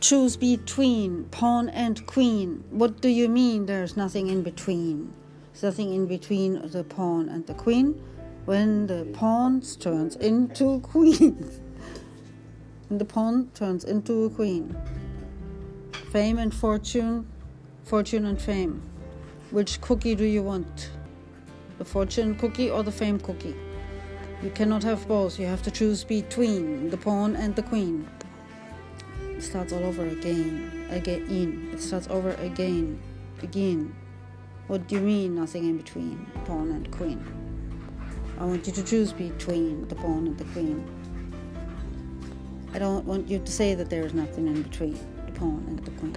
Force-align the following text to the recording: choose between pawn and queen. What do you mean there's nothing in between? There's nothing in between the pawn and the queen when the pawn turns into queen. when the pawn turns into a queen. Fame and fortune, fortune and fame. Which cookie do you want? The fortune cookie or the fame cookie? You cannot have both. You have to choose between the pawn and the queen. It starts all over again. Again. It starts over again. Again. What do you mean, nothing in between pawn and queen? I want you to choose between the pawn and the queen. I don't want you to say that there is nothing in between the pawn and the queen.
choose 0.00 0.36
between 0.36 1.24
pawn 1.24 1.68
and 1.68 2.06
queen. 2.06 2.64
What 2.70 3.00
do 3.00 3.08
you 3.08 3.28
mean 3.28 3.66
there's 3.66 3.96
nothing 3.96 4.28
in 4.28 4.42
between? 4.42 5.12
There's 5.52 5.62
nothing 5.62 5.94
in 5.94 6.06
between 6.06 6.70
the 6.70 6.84
pawn 6.84 7.28
and 7.28 7.46
the 7.46 7.54
queen 7.54 8.00
when 8.44 8.86
the 8.86 9.06
pawn 9.12 9.60
turns 9.80 10.16
into 10.16 10.80
queen. 10.92 11.50
when 12.88 12.98
the 12.98 13.04
pawn 13.04 13.50
turns 13.54 13.84
into 13.84 14.24
a 14.24 14.30
queen. 14.30 14.76
Fame 16.12 16.38
and 16.38 16.54
fortune, 16.54 17.26
fortune 17.84 18.26
and 18.26 18.40
fame. 18.40 18.82
Which 19.50 19.80
cookie 19.80 20.14
do 20.14 20.24
you 20.24 20.42
want? 20.42 20.90
The 21.78 21.84
fortune 21.84 22.34
cookie 22.36 22.70
or 22.70 22.82
the 22.82 22.92
fame 22.92 23.18
cookie? 23.18 23.54
You 24.42 24.50
cannot 24.50 24.82
have 24.82 25.08
both. 25.08 25.38
You 25.38 25.46
have 25.46 25.62
to 25.62 25.70
choose 25.70 26.04
between 26.04 26.90
the 26.90 26.96
pawn 26.96 27.36
and 27.36 27.56
the 27.56 27.62
queen. 27.62 28.08
It 29.46 29.50
starts 29.50 29.72
all 29.72 29.84
over 29.84 30.04
again. 30.04 30.88
Again. 30.90 31.70
It 31.72 31.80
starts 31.80 32.08
over 32.08 32.30
again. 32.30 33.00
Again. 33.44 33.94
What 34.66 34.88
do 34.88 34.96
you 34.96 35.00
mean, 35.00 35.36
nothing 35.36 35.68
in 35.68 35.76
between 35.76 36.26
pawn 36.46 36.72
and 36.72 36.90
queen? 36.90 37.24
I 38.40 38.44
want 38.44 38.66
you 38.66 38.72
to 38.72 38.82
choose 38.82 39.12
between 39.12 39.86
the 39.86 39.94
pawn 39.94 40.26
and 40.26 40.36
the 40.36 40.42
queen. 40.46 40.84
I 42.74 42.80
don't 42.80 43.04
want 43.04 43.28
you 43.28 43.38
to 43.38 43.52
say 43.52 43.76
that 43.76 43.88
there 43.88 44.04
is 44.04 44.14
nothing 44.14 44.48
in 44.48 44.62
between 44.62 44.98
the 45.26 45.32
pawn 45.38 45.64
and 45.68 45.78
the 45.78 45.92
queen. 45.92 46.16